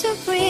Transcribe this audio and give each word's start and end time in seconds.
to 0.00 0.16
breathe 0.24 0.49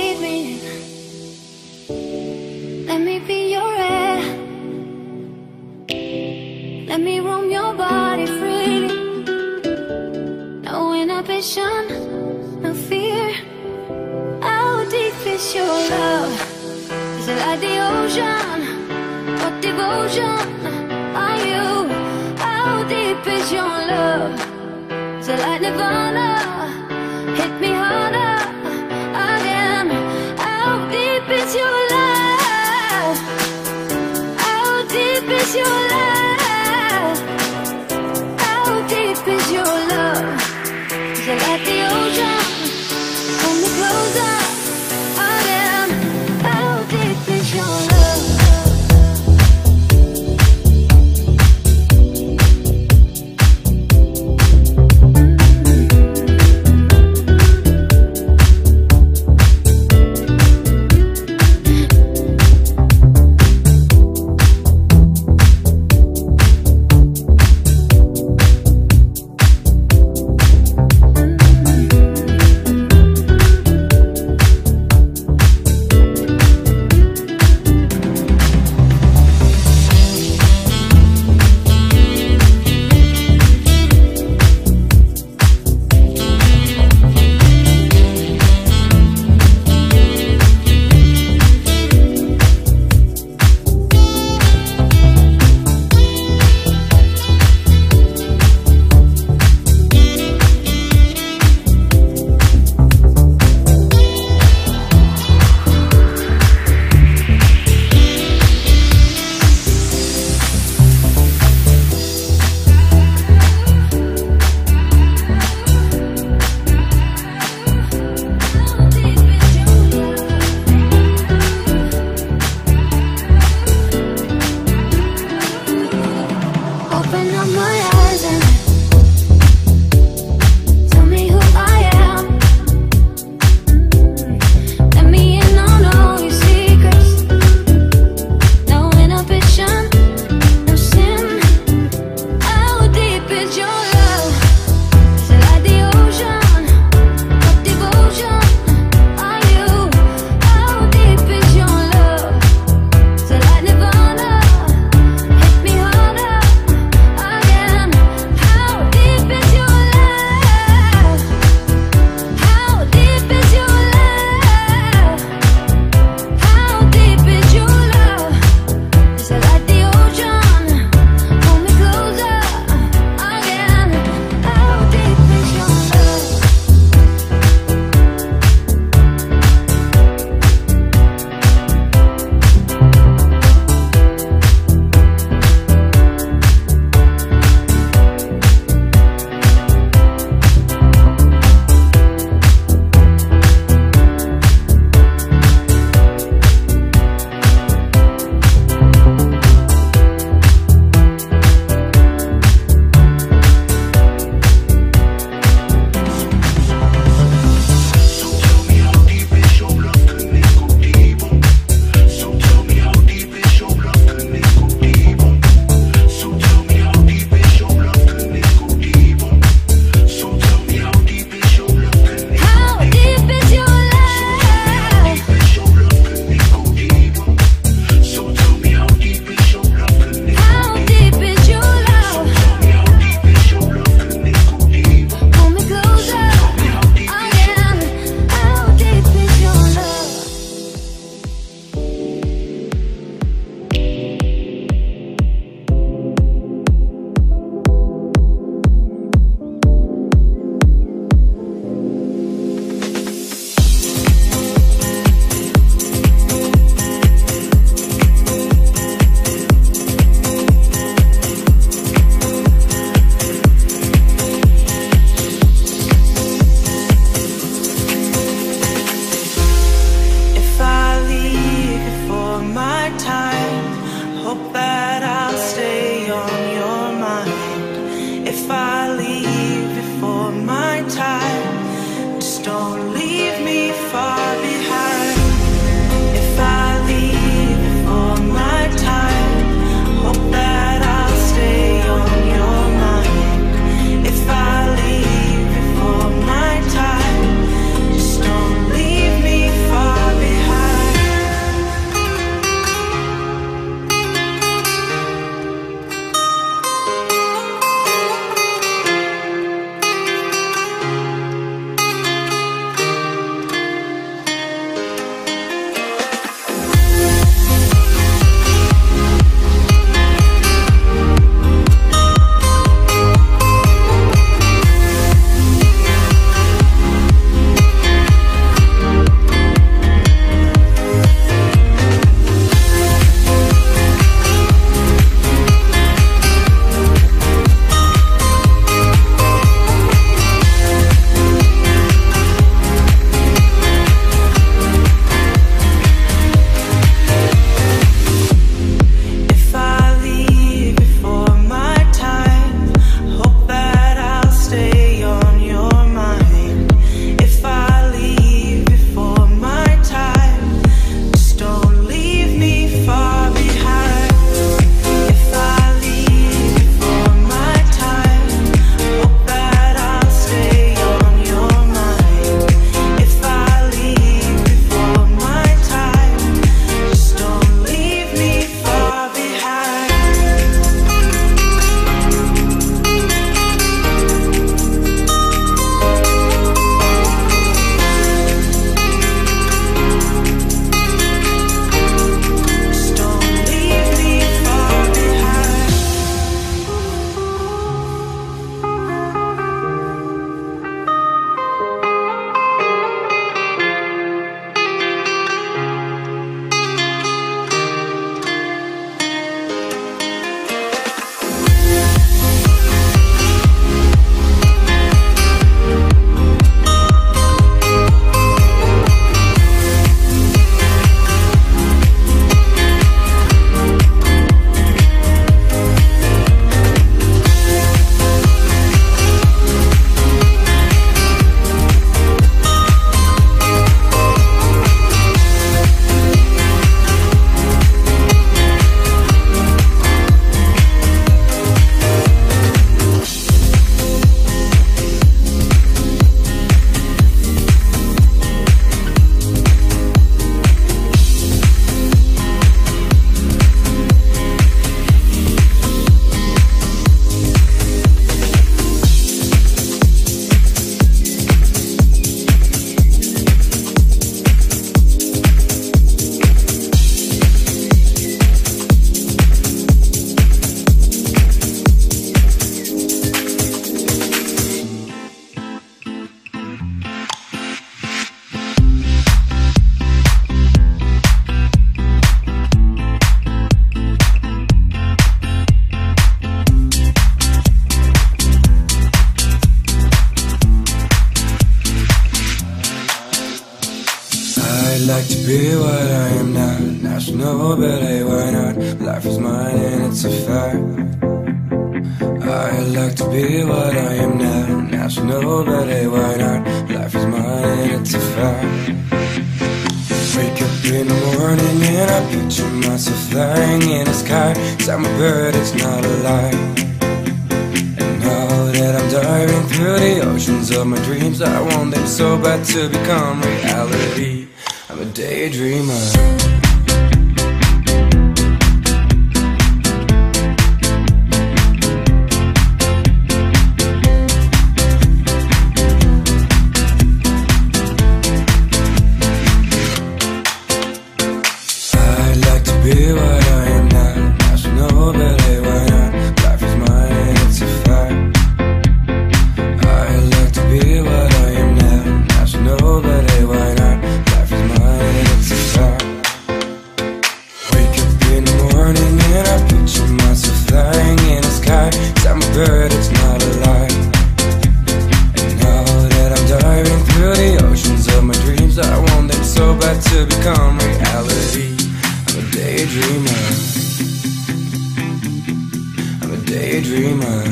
daydreamer. 576.31 577.23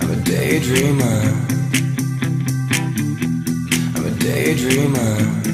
I'm 0.00 0.10
a 0.10 0.16
daydreamer. 0.30 1.20
I'm 3.94 4.04
a 4.04 4.10
daydreamer. 4.24 5.53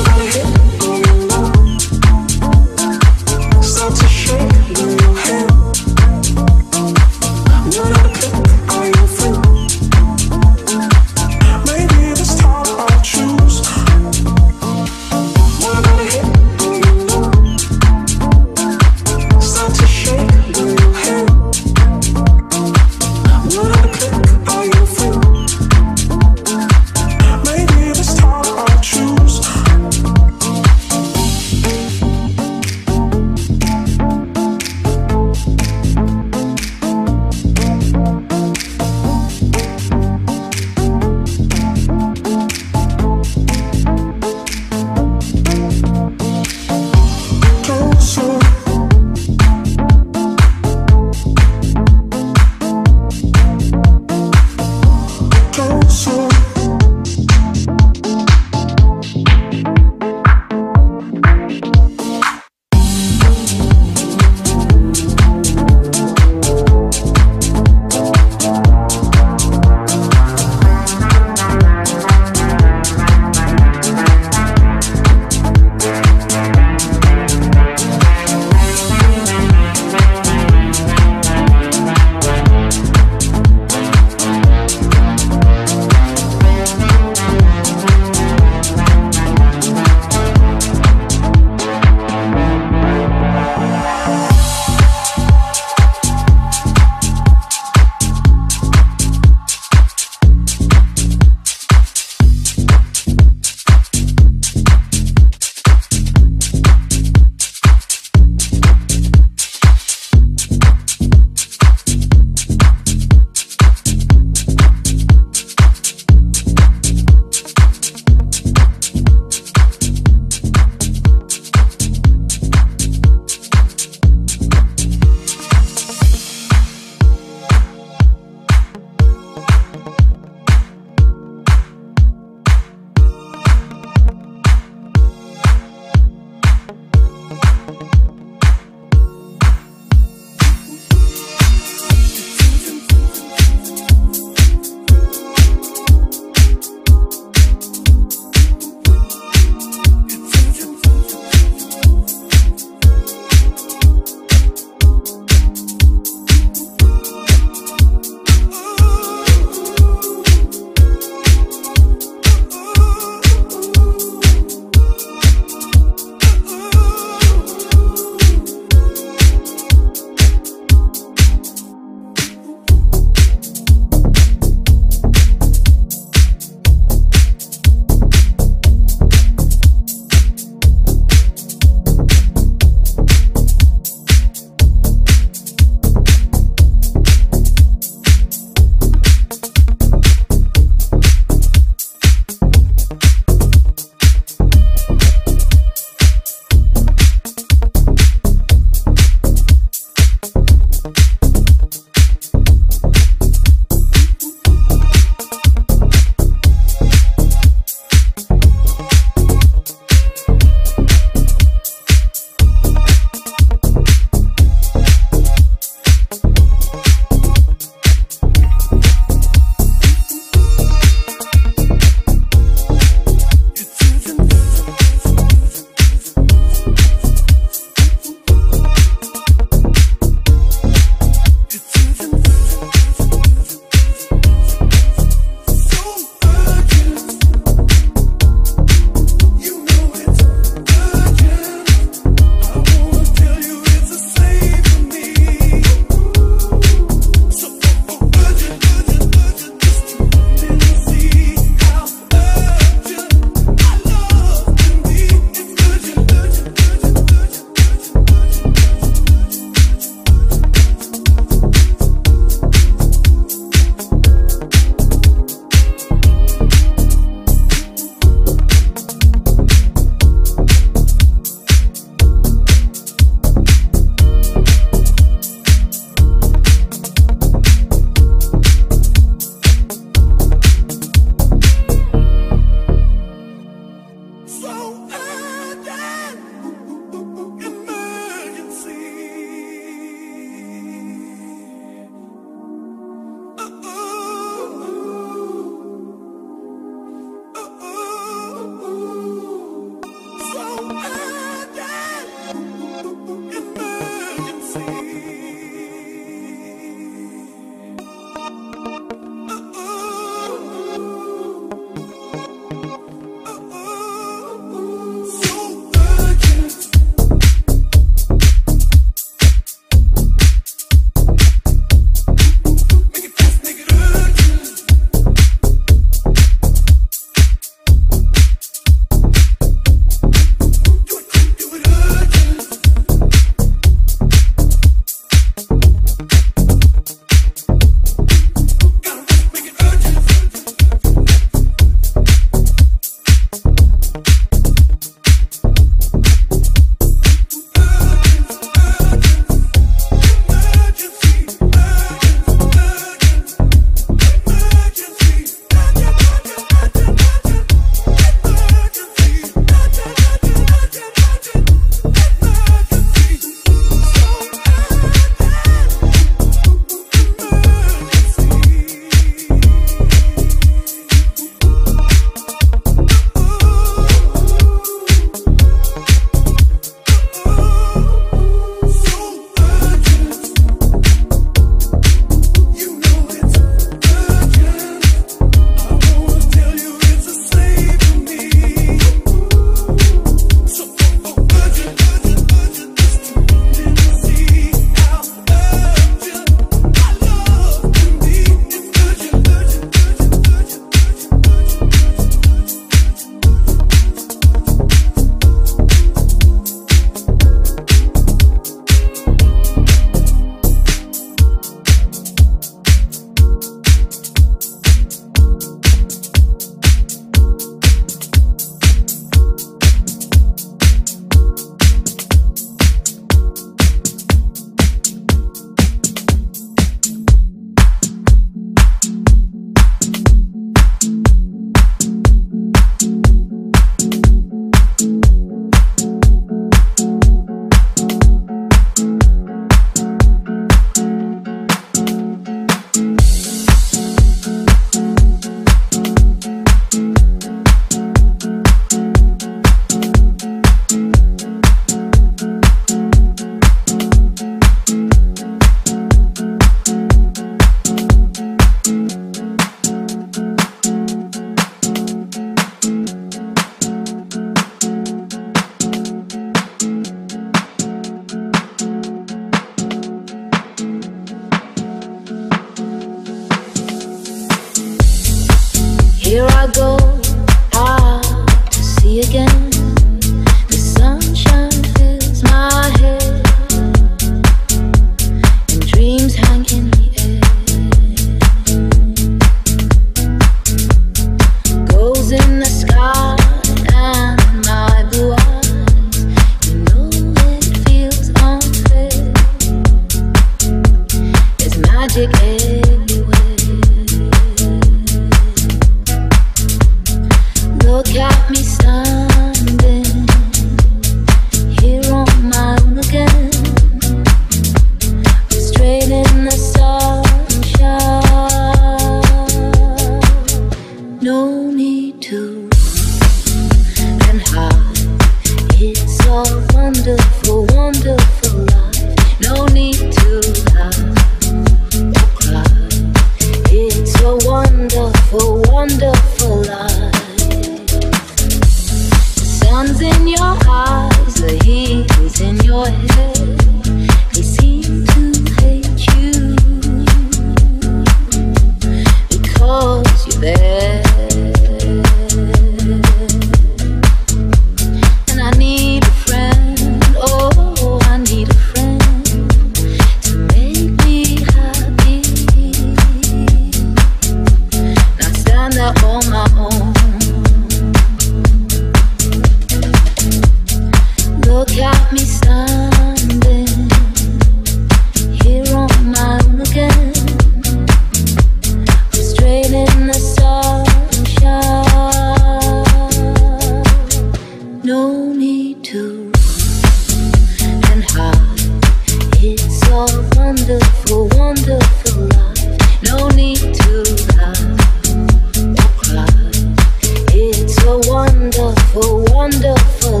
wonderful. 599.21 600.00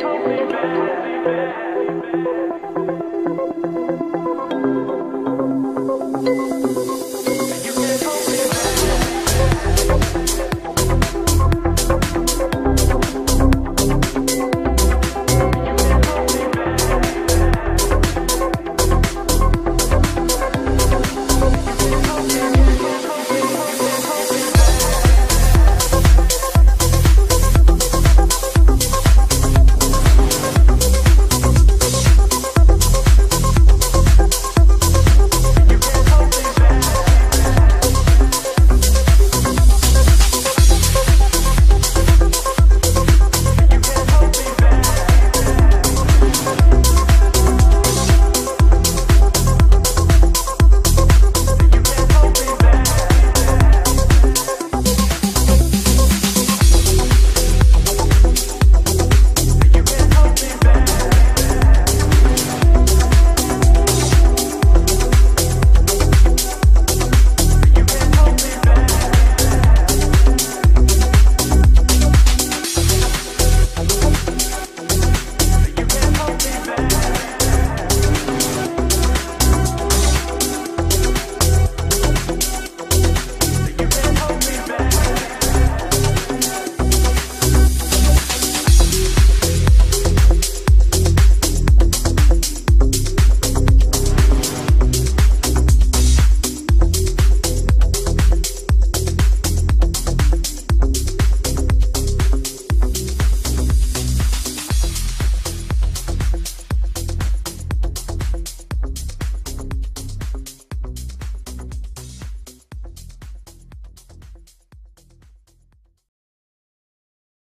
Don't 0.00 0.26
leave 0.26 0.46
me, 0.48 0.56
leave 1.76 1.96
me, 2.00 2.24
leave 2.74 3.14
me. 3.14 3.19